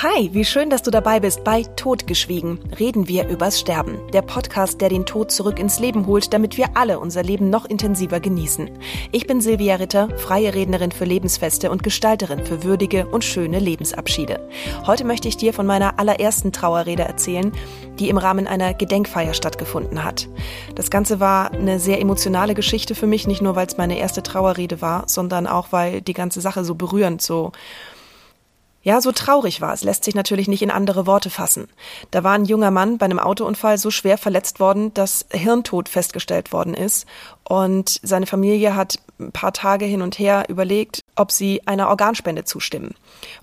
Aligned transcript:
Hi, 0.00 0.30
wie 0.32 0.46
schön, 0.46 0.70
dass 0.70 0.82
du 0.82 0.90
dabei 0.90 1.20
bist 1.20 1.44
bei 1.44 1.64
Totgeschwiegen. 1.64 2.58
Reden 2.80 3.08
wir 3.08 3.28
übers 3.28 3.60
Sterben. 3.60 3.98
Der 4.12 4.22
Podcast, 4.22 4.80
der 4.80 4.88
den 4.88 5.04
Tod 5.04 5.30
zurück 5.30 5.58
ins 5.58 5.80
Leben 5.80 6.06
holt, 6.06 6.32
damit 6.32 6.56
wir 6.56 6.76
alle 6.78 6.98
unser 6.98 7.22
Leben 7.22 7.50
noch 7.50 7.66
intensiver 7.66 8.18
genießen. 8.18 8.70
Ich 9.12 9.26
bin 9.26 9.42
Silvia 9.42 9.76
Ritter, 9.76 10.08
freie 10.18 10.54
Rednerin 10.54 10.92
für 10.92 11.04
Lebensfeste 11.04 11.70
und 11.70 11.82
Gestalterin 11.82 12.44
für 12.44 12.64
würdige 12.64 13.06
und 13.06 13.22
schöne 13.22 13.58
Lebensabschiede. 13.58 14.48
Heute 14.86 15.04
möchte 15.04 15.28
ich 15.28 15.36
dir 15.36 15.52
von 15.52 15.66
meiner 15.66 15.98
allerersten 15.98 16.52
Trauerrede 16.52 17.04
erzählen, 17.04 17.52
die 17.98 18.08
im 18.08 18.16
Rahmen 18.16 18.46
einer 18.46 18.72
Gedenkfeier 18.72 19.34
stattgefunden 19.34 20.02
hat. 20.02 20.26
Das 20.74 20.90
Ganze 20.90 21.20
war 21.20 21.52
eine 21.52 21.78
sehr 21.78 22.00
emotionale 22.00 22.54
Geschichte 22.54 22.94
für 22.94 23.06
mich, 23.06 23.26
nicht 23.26 23.42
nur 23.42 23.56
weil 23.56 23.66
es 23.66 23.76
meine 23.76 23.98
erste 23.98 24.22
Trauerrede 24.22 24.80
war, 24.80 25.04
sondern 25.06 25.46
auch 25.46 25.68
weil 25.70 26.00
die 26.00 26.14
ganze 26.14 26.40
Sache 26.40 26.64
so 26.64 26.74
berührend, 26.74 27.20
so 27.20 27.52
ja, 28.82 29.00
so 29.00 29.12
traurig 29.12 29.60
war 29.60 29.72
es, 29.72 29.84
lässt 29.84 30.04
sich 30.04 30.14
natürlich 30.14 30.48
nicht 30.48 30.62
in 30.62 30.70
andere 30.70 31.06
Worte 31.06 31.30
fassen. 31.30 31.68
Da 32.10 32.24
war 32.24 32.32
ein 32.32 32.44
junger 32.44 32.70
Mann 32.70 32.98
bei 32.98 33.04
einem 33.04 33.20
Autounfall 33.20 33.78
so 33.78 33.90
schwer 33.90 34.18
verletzt 34.18 34.58
worden, 34.58 34.92
dass 34.94 35.26
Hirntod 35.30 35.88
festgestellt 35.88 36.52
worden 36.52 36.74
ist. 36.74 37.06
Und 37.44 38.00
seine 38.02 38.26
Familie 38.26 38.74
hat 38.74 38.98
ein 39.20 39.30
paar 39.30 39.52
Tage 39.52 39.84
hin 39.84 40.02
und 40.02 40.18
her 40.18 40.44
überlegt, 40.48 41.00
ob 41.14 41.30
sie 41.30 41.62
einer 41.66 41.88
Organspende 41.88 42.44
zustimmen. 42.44 42.94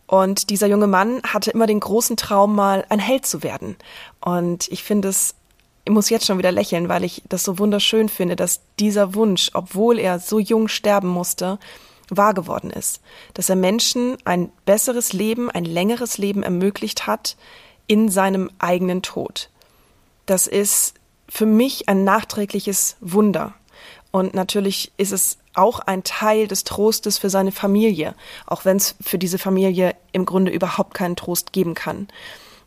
Und 0.08 0.50
dieser 0.50 0.68
junge 0.68 0.88
Mann 0.88 1.22
hatte 1.24 1.52
immer 1.52 1.68
den 1.68 1.80
großen 1.80 2.18
Traum, 2.18 2.56
mal 2.56 2.86
ein 2.90 3.00
Held 3.00 3.26
zu 3.26 3.42
werden. 3.42 3.78
Und 4.20 4.68
ich 4.70 4.84
finde 4.84 5.08
es 5.08 5.36
ich 5.86 5.94
muss 5.96 6.10
jetzt 6.12 6.28
schon 6.28 6.38
wieder 6.38 6.52
lächeln, 6.52 6.88
weil 6.88 7.04
ich 7.04 7.24
das 7.30 7.42
so 7.42 7.58
wunderschön 7.58 8.10
finde, 8.10 8.36
dass 8.36 8.62
dieser 8.80 9.16
Wunsch, 9.16 9.50
obwohl 9.56 9.98
er 9.98 10.20
so 10.20 10.38
jung 10.38 10.68
sterben 10.68 11.08
musste, 11.08 11.58
wahr 12.10 12.34
geworden 12.34 12.72
ist, 12.72 13.02
dass 13.34 13.50
er 13.50 13.56
Menschen 13.56 14.18
ein 14.26 14.52
besseres 14.66 15.14
Leben, 15.14 15.50
ein 15.50 15.66
längeres 15.66 16.18
Leben 16.18 16.44
ermöglicht 16.44 17.08
hat 17.08 17.38
in 17.88 18.10
seinem 18.10 18.50
eigenen 18.60 19.02
Tod. 19.02 19.50
Das 20.26 20.48
ist 20.48 20.96
für 21.28 21.46
mich 21.46 21.90
ein 21.90 22.04
nachträgliches 22.04 22.98
Wunder. 23.02 23.54
Und 24.12 24.34
natürlich 24.34 24.92
ist 24.98 25.12
es 25.12 25.38
auch 25.54 25.80
ein 25.80 26.04
Teil 26.04 26.48
des 26.48 26.64
Trostes 26.64 27.18
für 27.18 27.30
seine 27.30 27.52
Familie, 27.52 28.16
auch 28.48 28.66
wenn 28.66 28.78
es 28.78 28.96
für 29.02 29.18
diese 29.18 29.38
Familie 29.38 29.96
im 30.12 30.26
Grunde 30.26 30.52
überhaupt 30.52 30.94
keinen 30.94 31.16
Trost 31.16 31.54
geben 31.54 31.76
kann. 31.76 32.08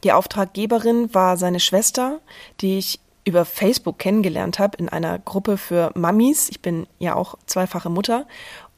Die 0.05 0.13
Auftraggeberin 0.13 1.15
war 1.15 1.37
seine 1.37 1.61
Schwester, 1.61 2.21
die 2.61 2.79
ich 2.79 3.01
über 3.25 3.45
Facebook 3.45 3.99
kennengelernt 3.99 4.59
habe 4.59 4.77
in 4.79 4.89
einer 4.89 5.19
Gruppe 5.19 5.57
für 5.57 5.93
Mamis. 5.95 6.49
Ich 6.49 6.61
bin 6.61 6.87
ja 6.99 7.15
auch 7.15 7.37
zweifache 7.47 7.89
Mutter 7.89 8.27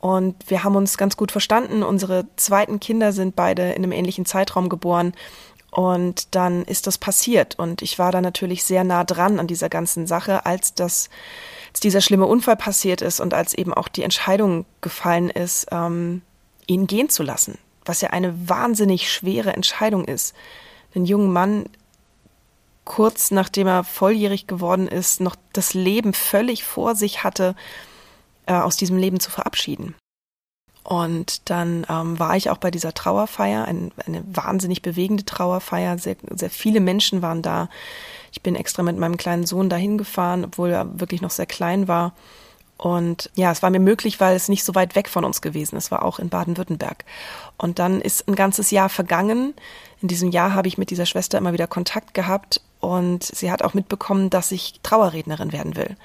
und 0.05 0.50
wir 0.50 0.64
haben 0.64 0.77
uns 0.77 0.98
ganz 0.98 1.16
gut 1.16 1.33
verstanden. 1.33 1.83
Unsere 1.83 2.27
zweiten 2.36 2.78
Kinder 2.78 3.14
sind 3.14 3.36
beide 3.36 3.70
in 3.70 3.83
einem 3.83 3.92
ähnlichen 3.92 4.27
Zeitraum 4.27 4.69
geboren. 4.69 5.14
Und 5.70 6.34
dann 6.34 6.64
ist 6.64 6.86
das 6.86 6.98
passiert. 6.98 7.58
Und 7.58 7.80
ich 7.80 7.98
war 7.98 8.12
da 8.12 8.20
natürlich 8.20 8.64
sehr 8.64 8.84
nah 8.84 9.05
dran 9.05 9.41
an 9.41 9.46
dieser 9.46 9.70
ganzen 9.70 10.06
Sache, 10.06 10.44
als 10.44 10.74
das, 10.74 11.08
als 11.69 11.80
dieser 11.80 12.02
schlimme 12.02 12.27
Unfall 12.27 12.56
passiert 12.56 13.00
ist 13.00 13.19
und 13.19 13.33
als 13.33 13.55
eben 13.55 13.72
auch 13.72 13.88
die 13.88 14.02
Entscheidung 14.02 14.66
gefallen 14.83 15.30
ist, 15.30 15.69
ähm, 15.70 16.20
ihn 16.66 16.86
gehen 16.86 17.08
zu 17.08 17.22
lassen. 17.22 17.56
Was 17.86 18.02
ja 18.02 18.11
eine 18.11 18.46
wahnsinnig 18.46 19.11
schwere 19.11 19.55
Entscheidung 19.55 20.05
ist. 20.05 20.34
Einen 20.94 21.06
jungen 21.06 21.33
Mann 21.33 21.64
kurz 22.84 23.30
nachdem 23.30 23.68
er 23.68 23.84
volljährig 23.84 24.46
geworden 24.46 24.86
ist, 24.86 25.22
noch 25.22 25.36
das 25.55 25.72
Leben 25.72 26.12
völlig 26.12 26.62
vor 26.62 26.94
sich 26.94 27.24
hatte, 27.24 27.56
äh, 28.47 28.55
aus 28.55 28.77
diesem 28.77 28.97
Leben 28.97 29.20
zu 29.20 29.31
verabschieden. 29.31 29.95
Und 30.84 31.48
dann 31.48 31.87
ähm, 31.89 32.19
war 32.19 32.37
ich 32.37 32.51
auch 32.51 32.59
bei 32.59 32.70
dieser 32.70 32.92
Trauerfeier, 32.92 33.64
ein, 33.64 33.91
eine 34.06 34.23
wahnsinnig 34.27 34.83
bewegende 34.83 35.25
Trauerfeier. 35.25 35.97
Sehr, 35.97 36.17
sehr 36.31 36.51
viele 36.51 36.81
Menschen 36.81 37.23
waren 37.23 37.41
da. 37.41 37.70
Ich 38.33 38.42
bin 38.42 38.55
extra 38.55 38.83
mit 38.83 38.98
meinem 38.98 39.17
kleinen 39.17 39.47
Sohn 39.47 39.70
dahin 39.70 39.97
gefahren, 39.97 40.45
obwohl 40.45 40.70
er 40.70 41.01
wirklich 41.01 41.23
noch 41.23 41.31
sehr 41.31 41.47
klein 41.47 41.89
war. 41.89 42.13
Und 42.77 43.30
ja, 43.35 43.51
es 43.51 43.63
war 43.63 43.70
mir 43.70 43.80
möglich, 43.80 44.20
weil 44.20 44.36
es 44.36 44.48
nicht 44.48 44.63
so 44.63 44.74
weit 44.74 44.95
weg 44.95 45.08
von 45.08 45.24
uns 45.24 45.41
gewesen 45.41 45.77
ist. 45.77 45.85
Es 45.85 45.91
war 45.91 46.05
auch 46.05 46.18
in 46.18 46.29
Baden-Württemberg. 46.29 47.07
Und 47.57 47.79
dann 47.79 48.02
ist 48.02 48.29
ein 48.29 48.35
ganzes 48.35 48.70
Jahr 48.70 48.91
vergangen. 48.91 49.55
In 50.02 50.08
diesem 50.08 50.30
Jahr 50.33 50.52
habe 50.52 50.68
ich 50.68 50.77
mit 50.77 50.91
dieser 50.91 51.07
Schwester 51.07 51.39
immer 51.39 51.55
wieder 51.55 51.67
Kontakt 51.67 52.13
gehabt 52.13 52.61
und 52.80 53.24
sie 53.24 53.51
hat 53.51 53.63
auch 53.63 53.73
mitbekommen, 53.73 54.29
dass 54.29 54.52
ich 54.52 54.80
Trauerrednerin 54.83 55.52
werden 55.52 55.77
will. 55.77 55.97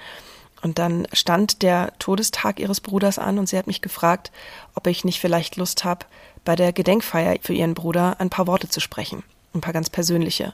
Und 0.61 0.77
dann 0.77 1.07
stand 1.13 1.61
der 1.61 1.93
Todestag 1.99 2.59
ihres 2.59 2.81
Bruders 2.81 3.17
an 3.17 3.39
und 3.39 3.47
sie 3.47 3.57
hat 3.57 3.67
mich 3.67 3.81
gefragt, 3.81 4.31
ob 4.75 4.87
ich 4.87 5.05
nicht 5.05 5.19
vielleicht 5.19 5.55
Lust 5.55 5.85
habe, 5.85 6.05
bei 6.43 6.55
der 6.55 6.73
Gedenkfeier 6.73 7.37
für 7.41 7.53
ihren 7.53 7.73
Bruder 7.73 8.19
ein 8.19 8.29
paar 8.29 8.47
Worte 8.47 8.69
zu 8.69 8.79
sprechen, 8.79 9.23
ein 9.53 9.61
paar 9.61 9.73
ganz 9.73 9.89
persönliche. 9.89 10.53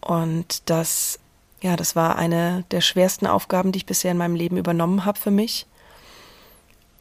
Und 0.00 0.68
das, 0.68 1.18
ja, 1.60 1.76
das 1.76 1.94
war 1.94 2.16
eine 2.16 2.64
der 2.70 2.80
schwersten 2.80 3.26
Aufgaben, 3.26 3.72
die 3.72 3.78
ich 3.78 3.86
bisher 3.86 4.10
in 4.10 4.18
meinem 4.18 4.34
Leben 4.34 4.56
übernommen 4.56 5.04
habe 5.04 5.18
für 5.18 5.30
mich. 5.30 5.66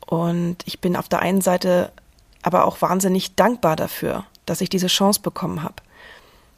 Und 0.06 0.58
ich 0.66 0.80
bin 0.80 0.96
auf 0.96 1.10
der 1.10 1.20
einen 1.20 1.42
Seite 1.42 1.92
aber 2.44 2.66
auch 2.66 2.82
wahnsinnig 2.82 3.36
dankbar 3.36 3.76
dafür, 3.76 4.26
dass 4.46 4.62
ich 4.62 4.70
diese 4.70 4.88
Chance 4.88 5.22
bekommen 5.22 5.64
habe. 5.64 5.76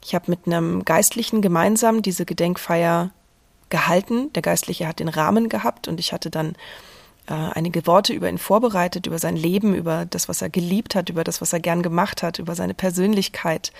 Ich 0.02 0.14
habe 0.14 0.30
mit 0.30 0.46
einem 0.46 0.84
Geistlichen 0.84 1.40
gemeinsam 1.40 2.02
diese 2.02 2.26
Gedenkfeier 2.26 3.10
gehalten. 3.70 4.32
Der 4.34 4.42
Geistliche 4.42 4.86
hat 4.86 5.00
den 5.00 5.08
Rahmen 5.08 5.48
gehabt 5.48 5.88
und 5.88 6.00
ich 6.00 6.12
hatte 6.12 6.30
dann 6.30 6.54
äh, 7.26 7.32
einige 7.32 7.86
Worte 7.86 8.12
über 8.12 8.28
ihn 8.28 8.38
vorbereitet, 8.38 9.06
über 9.06 9.18
sein 9.18 9.36
Leben, 9.36 9.74
über 9.74 10.04
das, 10.04 10.28
was 10.28 10.42
er 10.42 10.50
geliebt 10.50 10.94
hat, 10.94 11.08
über 11.08 11.24
das, 11.24 11.40
was 11.40 11.52
er 11.52 11.60
gern 11.60 11.82
gemacht 11.82 12.22
hat, 12.22 12.38
über 12.38 12.54
seine 12.54 12.74
Persönlichkeit. 12.74 13.72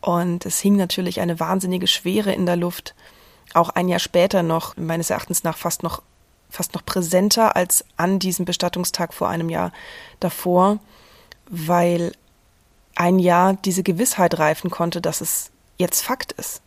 Und 0.00 0.46
es 0.46 0.60
hing 0.60 0.76
natürlich 0.76 1.20
eine 1.20 1.40
wahnsinnige 1.40 1.86
Schwere 1.86 2.32
in 2.32 2.46
der 2.46 2.56
Luft. 2.56 2.94
Auch 3.54 3.70
ein 3.70 3.88
Jahr 3.88 3.98
später 3.98 4.42
noch, 4.42 4.76
meines 4.76 5.10
Erachtens 5.10 5.42
nach 5.42 5.56
fast 5.56 5.82
noch, 5.82 6.02
fast 6.50 6.74
noch 6.74 6.84
präsenter 6.84 7.56
als 7.56 7.84
an 7.96 8.18
diesem 8.18 8.44
Bestattungstag 8.44 9.14
vor 9.14 9.28
einem 9.28 9.48
Jahr 9.48 9.72
davor, 10.20 10.78
weil 11.48 12.12
ein 12.94 13.18
Jahr 13.18 13.54
diese 13.54 13.82
Gewissheit 13.82 14.38
reifen 14.38 14.70
konnte, 14.70 15.00
dass 15.00 15.20
es 15.20 15.50
jetzt 15.78 16.02
Fakt 16.02 16.32
ist 16.32 16.62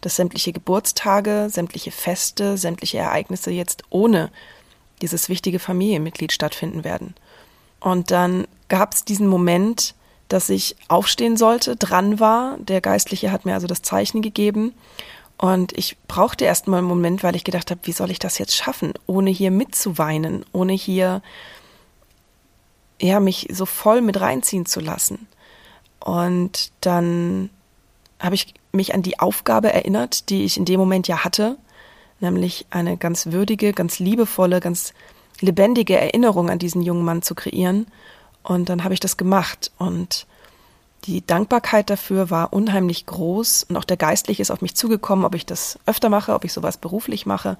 dass 0.00 0.16
sämtliche 0.16 0.52
Geburtstage, 0.52 1.48
sämtliche 1.50 1.90
Feste, 1.90 2.56
sämtliche 2.56 2.98
Ereignisse 2.98 3.50
jetzt 3.50 3.82
ohne 3.90 4.30
dieses 5.02 5.28
wichtige 5.28 5.58
Familienmitglied 5.58 6.32
stattfinden 6.32 6.84
werden. 6.84 7.14
Und 7.80 8.10
dann 8.10 8.46
gab 8.68 8.94
es 8.94 9.04
diesen 9.04 9.26
Moment, 9.26 9.94
dass 10.28 10.48
ich 10.48 10.76
aufstehen 10.88 11.36
sollte, 11.36 11.76
dran 11.76 12.20
war. 12.20 12.56
Der 12.58 12.80
Geistliche 12.80 13.32
hat 13.32 13.44
mir 13.44 13.54
also 13.54 13.66
das 13.66 13.82
Zeichen 13.82 14.22
gegeben. 14.22 14.74
Und 15.38 15.76
ich 15.76 15.96
brauchte 16.06 16.44
erst 16.44 16.68
mal 16.68 16.78
einen 16.78 16.86
Moment, 16.86 17.22
weil 17.22 17.34
ich 17.34 17.44
gedacht 17.44 17.70
habe, 17.70 17.80
wie 17.84 17.92
soll 17.92 18.10
ich 18.10 18.18
das 18.18 18.38
jetzt 18.38 18.54
schaffen, 18.54 18.92
ohne 19.06 19.30
hier 19.30 19.50
mitzuweinen, 19.50 20.44
ohne 20.52 20.74
hier 20.74 21.22
ja 23.00 23.20
mich 23.20 23.48
so 23.50 23.64
voll 23.64 24.02
mit 24.02 24.20
reinziehen 24.20 24.66
zu 24.66 24.80
lassen. 24.80 25.26
Und 25.98 26.72
dann 26.82 27.50
habe 28.20 28.34
ich 28.34 28.54
mich 28.72 28.94
an 28.94 29.02
die 29.02 29.18
Aufgabe 29.18 29.72
erinnert, 29.72 30.30
die 30.30 30.44
ich 30.44 30.56
in 30.56 30.64
dem 30.64 30.78
Moment 30.78 31.08
ja 31.08 31.24
hatte, 31.24 31.56
nämlich 32.20 32.66
eine 32.70 32.96
ganz 32.96 33.26
würdige, 33.26 33.72
ganz 33.72 33.98
liebevolle, 33.98 34.60
ganz 34.60 34.92
lebendige 35.40 35.98
Erinnerung 35.98 36.50
an 36.50 36.58
diesen 36.58 36.82
jungen 36.82 37.04
Mann 37.04 37.22
zu 37.22 37.34
kreieren. 37.34 37.86
Und 38.42 38.68
dann 38.68 38.84
habe 38.84 38.94
ich 38.94 39.00
das 39.00 39.16
gemacht 39.16 39.72
und 39.78 40.26
die 41.04 41.26
Dankbarkeit 41.26 41.88
dafür 41.88 42.28
war 42.28 42.52
unheimlich 42.52 43.06
groß 43.06 43.64
und 43.68 43.76
auch 43.76 43.84
der 43.84 43.96
Geistliche 43.96 44.42
ist 44.42 44.50
auf 44.50 44.60
mich 44.60 44.76
zugekommen, 44.76 45.24
ob 45.24 45.34
ich 45.34 45.46
das 45.46 45.78
öfter 45.86 46.10
mache, 46.10 46.34
ob 46.34 46.44
ich 46.44 46.52
sowas 46.52 46.76
beruflich 46.76 47.24
mache. 47.24 47.56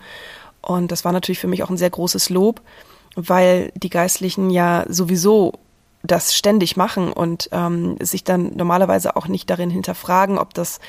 Und 0.60 0.92
das 0.92 1.06
war 1.06 1.12
natürlich 1.12 1.38
für 1.38 1.48
mich 1.48 1.62
auch 1.62 1.70
ein 1.70 1.78
sehr 1.78 1.88
großes 1.88 2.28
Lob, 2.28 2.60
weil 3.16 3.72
die 3.74 3.88
Geistlichen 3.88 4.50
ja 4.50 4.84
sowieso 4.88 5.54
das 6.02 6.34
ständig 6.34 6.76
machen 6.76 7.12
und 7.12 7.48
ähm, 7.52 7.96
sich 8.00 8.24
dann 8.24 8.56
normalerweise 8.56 9.16
auch 9.16 9.28
nicht 9.28 9.50
darin 9.50 9.70
hinterfragen, 9.70 10.38
ob 10.38 10.54
das 10.54 10.80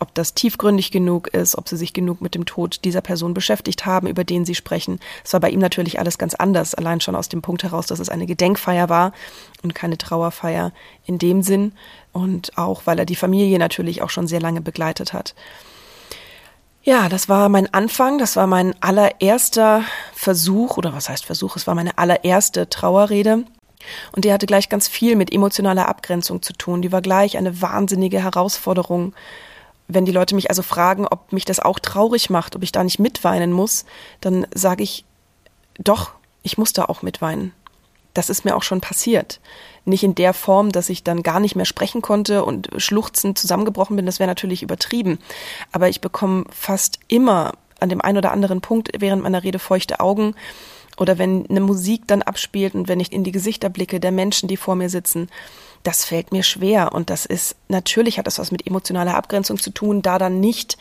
ob 0.00 0.14
das 0.14 0.34
tiefgründig 0.34 0.90
genug 0.90 1.28
ist, 1.28 1.58
ob 1.58 1.68
sie 1.68 1.76
sich 1.76 1.92
genug 1.92 2.20
mit 2.20 2.34
dem 2.34 2.46
Tod 2.46 2.84
dieser 2.84 3.00
Person 3.00 3.34
beschäftigt 3.34 3.86
haben, 3.86 4.06
über 4.06 4.24
den 4.24 4.44
sie 4.44 4.54
sprechen. 4.54 5.00
Es 5.24 5.32
war 5.32 5.40
bei 5.40 5.50
ihm 5.50 5.58
natürlich 5.58 5.98
alles 5.98 6.18
ganz 6.18 6.34
anders, 6.34 6.74
allein 6.74 7.00
schon 7.00 7.16
aus 7.16 7.28
dem 7.28 7.42
Punkt 7.42 7.62
heraus, 7.64 7.86
dass 7.86 7.98
es 7.98 8.08
eine 8.08 8.26
Gedenkfeier 8.26 8.88
war 8.88 9.12
und 9.62 9.74
keine 9.74 9.98
Trauerfeier 9.98 10.72
in 11.04 11.18
dem 11.18 11.42
Sinn 11.42 11.72
und 12.12 12.56
auch, 12.56 12.82
weil 12.84 12.98
er 12.98 13.06
die 13.06 13.16
Familie 13.16 13.58
natürlich 13.58 14.02
auch 14.02 14.10
schon 14.10 14.26
sehr 14.26 14.40
lange 14.40 14.60
begleitet 14.60 15.12
hat. 15.12 15.34
Ja, 16.82 17.08
das 17.08 17.28
war 17.28 17.48
mein 17.48 17.72
Anfang, 17.74 18.18
das 18.18 18.36
war 18.36 18.46
mein 18.46 18.74
allererster 18.80 19.82
Versuch, 20.14 20.76
oder 20.76 20.92
was 20.92 21.08
heißt 21.08 21.24
Versuch, 21.24 21.56
es 21.56 21.66
war 21.66 21.74
meine 21.74 21.98
allererste 21.98 22.70
Trauerrede 22.70 23.44
und 24.12 24.24
die 24.24 24.32
hatte 24.32 24.46
gleich 24.46 24.68
ganz 24.68 24.88
viel 24.88 25.16
mit 25.16 25.32
emotionaler 25.32 25.88
Abgrenzung 25.88 26.42
zu 26.42 26.52
tun. 26.52 26.82
Die 26.82 26.92
war 26.92 27.02
gleich 27.02 27.36
eine 27.36 27.60
wahnsinnige 27.62 28.22
Herausforderung. 28.22 29.14
Wenn 29.86 30.04
die 30.04 30.12
Leute 30.12 30.34
mich 30.34 30.50
also 30.50 30.62
fragen, 30.62 31.06
ob 31.06 31.32
mich 31.32 31.44
das 31.44 31.60
auch 31.60 31.78
traurig 31.78 32.30
macht, 32.30 32.56
ob 32.56 32.62
ich 32.62 32.72
da 32.72 32.84
nicht 32.84 32.98
mitweinen 32.98 33.52
muss, 33.52 33.84
dann 34.20 34.46
sage 34.54 34.82
ich, 34.82 35.04
doch, 35.78 36.12
ich 36.42 36.58
muss 36.58 36.72
da 36.72 36.84
auch 36.84 37.02
mitweinen. 37.02 37.52
das 38.18 38.30
ist 38.30 38.44
mir 38.44 38.56
auch 38.56 38.64
schon 38.64 38.80
passiert. 38.80 39.40
Nicht 39.84 40.02
in 40.02 40.16
der 40.16 40.34
Form, 40.34 40.72
dass 40.72 40.88
ich 40.88 41.04
dann 41.04 41.22
gar 41.22 41.38
nicht 41.38 41.54
mehr 41.54 41.64
sprechen 41.64 42.02
konnte 42.02 42.44
und 42.44 42.68
schluchzend 42.76 43.38
zusammengebrochen 43.38 43.94
bin, 43.96 44.06
das 44.06 44.18
wäre 44.18 44.26
natürlich 44.28 44.62
übertrieben. 44.62 45.18
Aber 45.72 45.88
ich 45.88 46.00
bekomme 46.00 46.44
fast 46.50 46.98
immer 47.06 47.52
an 47.80 47.88
dem 47.88 48.00
einen 48.00 48.18
oder 48.18 48.32
anderen 48.32 48.60
Punkt 48.60 48.90
während 48.98 49.22
meiner 49.22 49.44
Rede 49.44 49.60
feuchte 49.60 50.00
Augen 50.00 50.34
oder 50.98 51.18
wenn 51.18 51.46
eine 51.48 51.60
Musik 51.60 52.02
dann 52.06 52.22
abspielt 52.22 52.74
und 52.74 52.88
wenn 52.88 53.00
ich 53.00 53.12
in 53.12 53.24
die 53.24 53.32
Gesichter 53.32 53.68
blicke 53.68 54.00
der 54.00 54.12
Menschen, 54.12 54.48
die 54.48 54.56
vor 54.56 54.74
mir 54.74 54.90
sitzen, 54.90 55.28
das 55.82 56.04
fällt 56.04 56.32
mir 56.32 56.42
schwer 56.42 56.92
und 56.92 57.08
das 57.08 57.24
ist 57.24 57.56
natürlich 57.68 58.18
hat 58.18 58.26
das 58.26 58.38
was 58.38 58.50
mit 58.50 58.66
emotionaler 58.66 59.14
Abgrenzung 59.14 59.58
zu 59.58 59.70
tun, 59.70 60.02
da 60.02 60.18
dann 60.18 60.40
nicht 60.40 60.76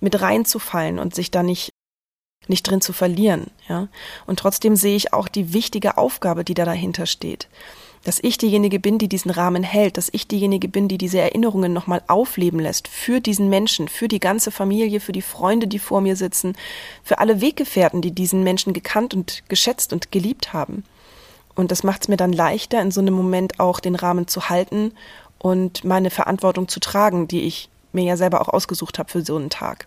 mit 0.00 0.20
reinzufallen 0.20 0.98
und 0.98 1.14
sich 1.14 1.30
da 1.30 1.42
nicht 1.42 1.72
nicht 2.48 2.68
drin 2.68 2.80
zu 2.80 2.92
verlieren, 2.92 3.52
ja. 3.68 3.86
Und 4.26 4.40
trotzdem 4.40 4.74
sehe 4.74 4.96
ich 4.96 5.12
auch 5.12 5.28
die 5.28 5.52
wichtige 5.52 5.96
Aufgabe, 5.96 6.42
die 6.44 6.54
da 6.54 6.64
dahinter 6.64 7.06
steht. 7.06 7.48
Dass 8.04 8.18
ich 8.20 8.36
diejenige 8.36 8.80
bin, 8.80 8.98
die 8.98 9.08
diesen 9.08 9.30
Rahmen 9.30 9.62
hält, 9.62 9.96
dass 9.96 10.08
ich 10.12 10.26
diejenige 10.26 10.68
bin, 10.68 10.88
die 10.88 10.98
diese 10.98 11.20
Erinnerungen 11.20 11.72
nochmal 11.72 12.02
aufleben 12.08 12.58
lässt 12.58 12.88
für 12.88 13.20
diesen 13.20 13.48
Menschen, 13.48 13.86
für 13.86 14.08
die 14.08 14.18
ganze 14.18 14.50
Familie, 14.50 14.98
für 14.98 15.12
die 15.12 15.22
Freunde, 15.22 15.68
die 15.68 15.78
vor 15.78 16.00
mir 16.00 16.16
sitzen, 16.16 16.56
für 17.04 17.18
alle 17.18 17.40
Weggefährten, 17.40 18.02
die 18.02 18.10
diesen 18.10 18.42
Menschen 18.42 18.72
gekannt 18.72 19.14
und 19.14 19.48
geschätzt 19.48 19.92
und 19.92 20.10
geliebt 20.10 20.52
haben. 20.52 20.84
Und 21.54 21.70
das 21.70 21.84
macht 21.84 22.02
es 22.02 22.08
mir 22.08 22.16
dann 22.16 22.32
leichter, 22.32 22.80
in 22.80 22.90
so 22.90 23.00
einem 23.00 23.14
Moment 23.14 23.60
auch 23.60 23.78
den 23.78 23.94
Rahmen 23.94 24.26
zu 24.26 24.48
halten 24.48 24.92
und 25.38 25.84
meine 25.84 26.10
Verantwortung 26.10 26.66
zu 26.66 26.80
tragen, 26.80 27.28
die 27.28 27.42
ich 27.42 27.68
mir 27.92 28.04
ja 28.04 28.16
selber 28.16 28.40
auch 28.40 28.48
ausgesucht 28.48 28.98
habe 28.98 29.10
für 29.10 29.24
so 29.24 29.36
einen 29.36 29.50
Tag. 29.50 29.86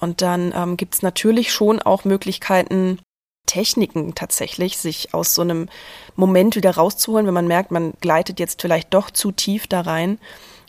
Und 0.00 0.22
dann 0.22 0.52
ähm, 0.54 0.76
gibt 0.76 0.94
es 0.94 1.02
natürlich 1.02 1.52
schon 1.52 1.80
auch 1.80 2.04
Möglichkeiten, 2.04 2.98
Techniken 3.46 4.14
tatsächlich, 4.14 4.78
sich 4.78 5.14
aus 5.14 5.34
so 5.34 5.42
einem 5.42 5.68
Moment 6.16 6.56
wieder 6.56 6.72
rauszuholen, 6.72 7.26
wenn 7.26 7.34
man 7.34 7.46
merkt, 7.46 7.70
man 7.70 7.92
gleitet 8.00 8.40
jetzt 8.40 8.62
vielleicht 8.62 8.94
doch 8.94 9.10
zu 9.10 9.32
tief 9.32 9.66
da 9.66 9.82
rein. 9.82 10.18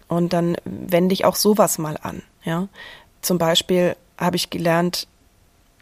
Und 0.08 0.34
dann 0.34 0.56
wende 0.66 1.14
ich 1.14 1.26
auch 1.26 1.36
sowas 1.36 1.78
mal 1.78 1.98
an. 2.02 2.22
Ja, 2.44 2.68
zum 3.22 3.38
Beispiel 3.38 3.96
habe 4.18 4.36
ich 4.36 4.50
gelernt, 4.50 5.08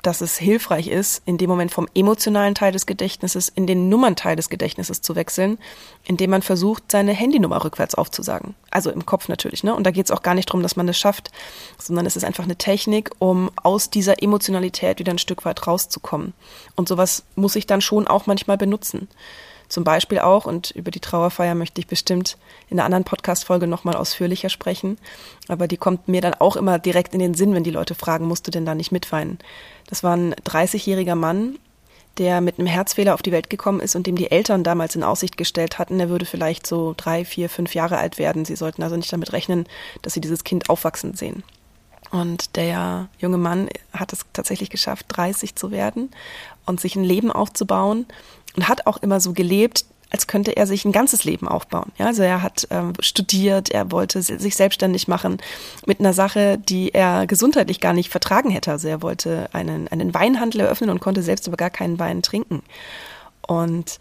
dass 0.04 0.22
es 0.22 0.38
hilfreich 0.38 0.88
ist, 0.88 1.24
in 1.26 1.38
dem 1.38 1.50
Moment 1.50 1.72
vom 1.72 1.88
emotionalen 1.96 2.54
Teil 2.54 2.72
des 2.72 2.86
Gedächtnisses 2.86 3.50
in 3.50 3.66
den 3.66 3.90
Nummernteil 3.90 4.36
des 4.36 4.50
Gedächtnisses 4.50 5.02
zu 5.02 5.16
wechseln, 5.16 5.58
indem 6.04 6.30
man 6.30 6.42
versucht, 6.42 6.92
seine 6.92 7.14
Handynummer 7.14 7.64
rückwärts 7.64 7.96
aufzusagen. 7.96 8.54
Also 8.70 8.92
im 8.92 9.06
Kopf 9.06 9.30
natürlich, 9.30 9.64
ne? 9.64 9.74
Und 9.74 9.86
da 9.86 9.92
geht 9.92 10.06
es 10.06 10.12
auch 10.12 10.22
gar 10.22 10.36
nicht 10.36 10.50
darum, 10.50 10.62
dass 10.62 10.76
man 10.76 10.88
das 10.88 10.98
schafft, 10.98 11.32
sondern 11.78 12.06
es 12.06 12.16
ist 12.16 12.26
einfach 12.26 12.44
eine 12.44 12.58
Technik, 12.58 13.12
um 13.20 13.50
aus 13.56 13.90
dieser 13.90 14.22
Emotionalität 14.22 15.00
wieder 15.00 15.14
ein 15.14 15.20
Stück 15.20 15.46
weit 15.46 15.66
rauszukommen. 15.66 16.34
Und 16.76 16.90
sowas 16.90 17.24
muss 17.36 17.56
ich 17.56 17.66
dann 17.66 17.82
schon 17.82 18.08
auch 18.08 18.28
manchmal 18.28 18.58
benutzen. 18.58 19.08
Zum 19.74 19.84
Beispiel 19.84 20.20
auch, 20.20 20.46
und 20.46 20.70
über 20.70 20.92
die 20.92 21.00
Trauerfeier 21.00 21.56
möchte 21.56 21.82
ich 21.82 21.88
bestimmt 21.88 22.38
in 22.70 22.78
einer 22.78 22.86
anderen 22.86 23.06
Podcast-Folge 23.06 23.66
nochmal 23.66 23.96
ausführlicher 23.96 24.50
sprechen, 24.50 25.00
aber 25.48 25.68
die 25.68 25.78
kommt 25.78 26.08
mir 26.08 26.22
dann 26.22 26.36
auch 26.36 26.58
immer 26.58 26.78
direkt 26.78 27.16
in 27.16 27.20
den 27.20 27.34
Sinn, 27.34 27.56
wenn 27.56 27.64
die 27.64 27.72
Leute 27.72 27.96
fragen, 27.96 28.28
musst 28.28 28.46
du 28.46 28.52
denn 28.52 28.68
da 28.68 28.76
nicht 28.76 28.92
mitweinen? 28.92 29.40
Das 29.88 30.04
war 30.04 30.16
ein 30.16 30.36
30-jähriger 30.36 31.16
Mann, 31.16 31.58
der 32.20 32.40
mit 32.40 32.60
einem 32.60 32.68
Herzfehler 32.68 33.16
auf 33.16 33.24
die 33.24 33.32
Welt 33.32 33.50
gekommen 33.50 33.80
ist 33.80 33.96
und 33.96 34.06
dem 34.06 34.16
die 34.16 34.30
Eltern 34.30 34.64
damals 34.64 34.96
in 34.96 35.02
Aussicht 35.02 35.38
gestellt 35.38 35.80
hatten, 35.80 36.00
er 36.00 36.10
würde 36.10 36.26
vielleicht 36.26 36.68
so 36.68 36.94
drei, 36.96 37.26
vier, 37.26 37.50
fünf 37.50 37.74
Jahre 37.74 37.98
alt 37.98 38.20
werden. 38.20 38.46
Sie 38.46 38.56
sollten 38.56 38.84
also 38.84 38.96
nicht 38.96 39.12
damit 39.12 39.34
rechnen, 39.34 39.66
dass 40.04 40.14
sie 40.14 40.22
dieses 40.22 40.44
Kind 40.44 40.70
aufwachsen 40.70 41.16
sehen. 41.16 41.42
Und 42.12 42.58
der 42.58 43.10
junge 43.18 43.40
Mann 43.40 43.70
hat 43.92 44.14
es 44.14 44.24
tatsächlich 44.34 44.70
geschafft, 44.70 45.08
30 45.10 45.56
zu 45.56 45.72
werden 45.72 46.12
und 46.66 46.80
sich 46.80 46.96
ein 46.96 47.04
Leben 47.04 47.32
aufzubauen 47.32 48.06
und 48.56 48.68
hat 48.68 48.88
auch 48.88 48.98
immer 48.98 49.20
so 49.20 49.34
gelebt, 49.34 49.86
als 50.14 50.28
könnte 50.28 50.56
er 50.56 50.68
sich 50.68 50.86
ein 50.86 50.92
ganzes 50.92 51.24
Leben 51.24 51.48
aufbauen. 51.48 51.92
Ja, 51.98 52.06
also 52.06 52.22
er 52.22 52.44
hat 52.44 52.68
ähm, 52.70 52.94
studiert, 53.00 53.70
er 53.72 53.92
wollte 53.92 54.22
sich 54.22 54.56
selbstständig 54.56 55.08
machen 55.08 55.38
mit 55.88 56.00
einer 56.00 56.14
Sache, 56.14 56.60
die 56.60 56.94
er 56.94 57.26
gesundheitlich 57.26 57.80
gar 57.80 57.94
nicht 57.94 58.12
vertragen 58.12 58.52
hätte. 58.52 58.72
Also 58.72 58.88
er 58.88 59.02
wollte 59.02 59.50
einen, 59.54 59.88
einen 59.88 60.14
Weinhandel 60.14 60.62
eröffnen 60.62 60.92
und 60.92 61.02
konnte 61.02 61.24
selbst 61.24 61.48
aber 61.48 61.58
gar 61.58 61.72
keinen 61.72 61.98
Wein 61.98 62.22
trinken. 62.22 62.62
Und 63.48 64.00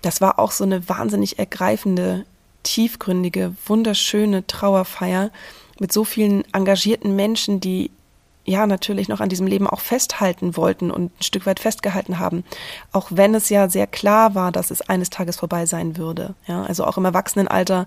das 0.00 0.22
war 0.22 0.38
auch 0.38 0.50
so 0.50 0.64
eine 0.64 0.88
wahnsinnig 0.88 1.38
ergreifende, 1.38 2.24
tiefgründige, 2.62 3.54
wunderschöne 3.66 4.46
Trauerfeier 4.46 5.30
mit 5.78 5.92
so 5.92 6.04
vielen 6.04 6.42
engagierten 6.54 7.14
Menschen, 7.16 7.60
die 7.60 7.90
ja 8.50 8.66
natürlich 8.66 9.08
noch 9.08 9.20
an 9.20 9.28
diesem 9.28 9.46
Leben 9.46 9.66
auch 9.66 9.80
festhalten 9.80 10.56
wollten 10.56 10.90
und 10.90 11.18
ein 11.18 11.22
Stück 11.22 11.46
weit 11.46 11.60
festgehalten 11.60 12.18
haben, 12.18 12.44
auch 12.92 13.08
wenn 13.10 13.34
es 13.34 13.48
ja 13.48 13.68
sehr 13.68 13.86
klar 13.86 14.34
war, 14.34 14.52
dass 14.52 14.70
es 14.70 14.82
eines 14.82 15.10
Tages 15.10 15.36
vorbei 15.36 15.66
sein 15.66 15.96
würde. 15.96 16.34
Ja, 16.46 16.62
also 16.62 16.84
auch 16.84 16.98
im 16.98 17.04
Erwachsenenalter 17.04 17.86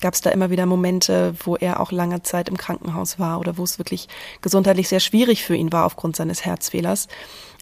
gab 0.00 0.14
es 0.14 0.20
da 0.20 0.30
immer 0.30 0.50
wieder 0.50 0.66
Momente, 0.66 1.34
wo 1.44 1.56
er 1.56 1.80
auch 1.80 1.92
lange 1.92 2.22
Zeit 2.22 2.48
im 2.48 2.56
Krankenhaus 2.56 3.18
war 3.18 3.40
oder 3.40 3.58
wo 3.58 3.64
es 3.64 3.78
wirklich 3.78 4.08
gesundheitlich 4.40 4.88
sehr 4.88 5.00
schwierig 5.00 5.44
für 5.44 5.56
ihn 5.56 5.72
war 5.72 5.84
aufgrund 5.84 6.16
seines 6.16 6.44
Herzfehlers. 6.44 7.08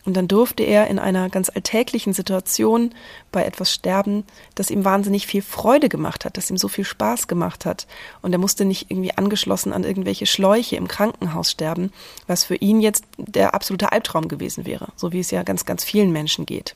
Und 0.05 0.17
dann 0.17 0.27
durfte 0.27 0.65
er 0.65 0.89
in 0.89 0.99
einer 0.99 1.31
ganz 1.31 1.49
alltäglichen 1.49 2.13
Situation 2.13 2.93
bei 3.31 3.45
etwas 3.45 3.73
sterben, 3.73 4.25
das 4.57 4.71
ihm 4.71 4.85
wahnsinnig 4.85 5.27
viel 5.27 5.43
Freude 5.43 5.89
gemacht 5.89 6.25
hat, 6.25 6.37
das 6.37 6.51
ihm 6.51 6.57
so 6.57 6.67
viel 6.67 6.85
Spaß 6.85 7.29
gemacht 7.29 7.65
hat. 7.65 7.87
Und 8.21 8.33
er 8.33 8.39
musste 8.39 8.65
nicht 8.65 8.91
irgendwie 8.91 9.17
angeschlossen 9.17 9.73
an 9.73 9.85
irgendwelche 9.85 10.27
Schläuche 10.27 10.77
im 10.77 10.89
Krankenhaus 10.89 11.53
sterben, 11.53 11.93
was 12.27 12.45
für 12.45 12.57
ihn 12.57 12.81
jetzt 12.81 13.05
der 13.17 13.55
absolute 13.55 13.93
Albtraum 13.93 14.27
gewesen 14.27 14.67
wäre, 14.67 14.89
so 14.97 15.13
wie 15.13 15.21
es 15.21 15.31
ja 15.31 15.45
ganz, 15.45 15.65
ganz 15.65 15.85
vielen 15.85 16.11
Menschen 16.11 16.47
geht. 16.47 16.75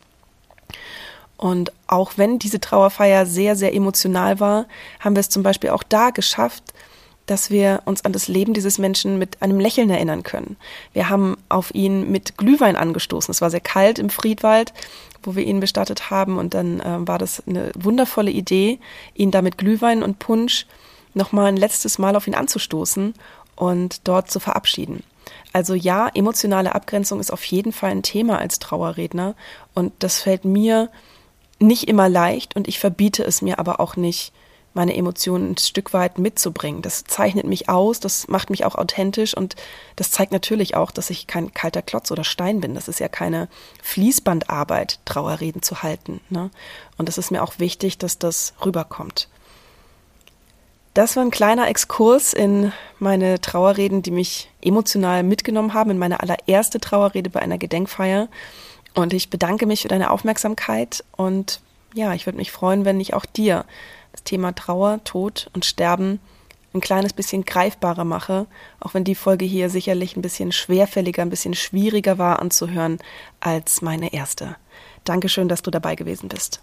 Und 1.37 1.73
auch 1.87 2.13
wenn 2.17 2.39
diese 2.39 2.61
Trauerfeier 2.61 3.27
sehr, 3.27 3.57
sehr 3.57 3.75
emotional 3.75 4.41
war, 4.41 4.67
haben 5.01 5.17
wir 5.17 5.21
es 5.21 5.29
zum 5.29 5.43
Beispiel 5.43 5.71
auch 5.71 5.83
da 5.83 6.11
geschafft, 6.11 6.63
dass 7.27 7.51
wir 7.51 7.83
uns 7.85 8.05
an 8.05 8.13
das 8.13 8.29
Leben 8.29 8.55
dieses 8.55 8.79
Menschen 8.79 9.19
mit 9.19 9.43
einem 9.43 9.59
Lächeln 9.59 9.91
erinnern 9.91 10.23
können. 10.23 10.57
Wir 10.93 11.09
haben 11.09 11.37
auf 11.49 11.75
ihn 11.75 12.11
mit 12.11 12.39
Glühwein 12.39 12.77
angestoßen. 12.77 13.33
Es 13.33 13.41
war 13.41 13.51
sehr 13.51 13.61
kalt 13.61 13.99
im 13.99 14.11
Friedwald, 14.11 14.73
wo 15.23 15.35
wir 15.35 15.45
ihn 15.45 15.61
bestattet 15.61 16.11
haben. 16.11 16.39
Und 16.39 16.55
dann 16.55 16.81
äh, 16.81 17.07
war 17.07 17.19
das 17.19 17.43
eine 17.47 17.73
wundervolle 17.77 18.31
Idee, 18.31 18.79
ihn 19.15 19.33
da 19.33 19.43
mit 19.43 19.59
Glühwein 19.59 20.03
und 20.03 20.21
Punsch 20.21 20.67
nochmal 21.15 21.47
ein 21.47 21.57
letztes 21.57 21.99
Mal 21.99 22.15
auf 22.15 22.27
ihn 22.27 22.35
anzustoßen 22.35 23.15
und 23.57 24.07
dort 24.07 24.31
zu 24.31 24.39
verabschieden. 24.39 25.03
Also 25.53 25.75
ja, 25.75 26.09
emotionale 26.15 26.75
Abgrenzung 26.75 27.19
ist 27.19 27.33
auf 27.33 27.43
jeden 27.45 27.73
Fall 27.73 27.91
ein 27.91 28.03
Thema 28.03 28.39
als 28.39 28.59
Trauerredner. 28.61 29.35
Und 29.75 29.93
das 29.99 30.21
fällt 30.21 30.45
mir 30.45 30.91
nicht 31.59 31.89
immer 31.89 32.09
leicht 32.09 32.55
und 32.55 32.69
ich 32.69 32.79
verbiete 32.79 33.25
es 33.25 33.43
mir 33.43 33.59
aber 33.59 33.81
auch 33.81 33.97
nicht, 33.97 34.33
meine 34.77 34.95
Emotionen 34.95 35.53
ein 35.53 35.59
Stück 35.59 35.93
weit 35.93 36.19
mitzubringen. 36.19 36.83
Das 36.83 37.05
zeichnet 37.05 37.47
mich 37.47 37.69
aus, 37.69 37.99
das 37.99 38.29
macht 38.29 38.51
mich 38.51 38.65
auch 38.65 38.77
authentisch 38.77 39.35
und 39.35 39.57
das 39.97 40.11
zeigt 40.11 40.31
natürlich 40.31 40.77
auch, 40.77 40.91
dass 40.93 41.11
ich 41.11 41.27
kein 41.27 41.53
kalter 41.53 41.83
Klotz 41.83 42.11
oder 42.13 42.23
Stein 42.23 42.61
bin. 42.61 42.75
Das 42.75 42.87
ist 42.87 43.01
ja 43.01 43.09
keine 43.09 43.49
Fließbandarbeit, 43.83 45.01
Trauerreden 45.05 45.63
zu 45.63 45.83
halten. 45.83 46.21
Ne? 46.29 46.51
Und 46.99 47.09
es 47.09 47.19
ist 47.19 47.31
mir 47.31 47.43
auch 47.43 47.59
wichtig, 47.59 47.99
dass 47.99 48.19
das 48.19 48.53
rüberkommt. 48.65 49.29
Das 50.95 51.17
war 51.17 51.23
ein 51.23 51.31
kleiner 51.31 51.69
Exkurs 51.69 52.33
in 52.33 52.73
meine 52.99 53.41
Trauerreden, 53.41 54.03
die 54.03 54.11
mich 54.11 54.51
emotional 54.63 55.23
mitgenommen 55.23 55.75
haben, 55.75 55.91
in 55.91 55.99
meine 55.99 56.21
allererste 56.21 56.81
Trauerrede 56.81 57.31
bei 57.31 57.41
einer 57.41 57.59
Gedenkfeier. 57.59 58.29
Und 58.95 59.13
ich 59.13 59.31
bedanke 59.31 59.67
mich 59.67 59.83
für 59.83 59.89
deine 59.89 60.11
Aufmerksamkeit 60.11 61.05
und 61.17 61.61
ja, 61.95 62.13
ich 62.13 62.27
würde 62.27 62.37
mich 62.37 62.53
freuen, 62.53 62.85
wenn 62.85 63.01
ich 63.01 63.15
auch 63.15 63.25
dir 63.25 63.65
das 64.17 64.25
Thema 64.25 64.55
Trauer, 64.55 65.05
Tod 65.05 65.51
und 65.53 65.65
Sterben 65.65 66.21
ein 66.75 66.81
kleines 66.81 67.13
bisschen 67.13 67.45
greifbarer 67.45 68.05
mache, 68.05 68.47
auch 68.81 68.95
wenn 68.95 69.05
die 69.05 69.15
Folge 69.15 69.45
hier 69.45 69.71
sicherlich 69.71 70.17
ein 70.17 70.23
bisschen 70.23 70.53
schwerfälliger, 70.53 71.23
ein 71.23 71.31
bisschen 71.31 71.55
schwieriger 71.55 72.19
war 72.19 72.41
anzuhören 72.41 72.99
als 73.41 73.83
meine 73.83 74.13
erste. 74.13 74.57
Dankeschön, 75.05 75.49
dass 75.49 75.63
du 75.63 75.71
dabei 75.71 75.95
gewesen 75.95 76.29
bist. 76.29 76.63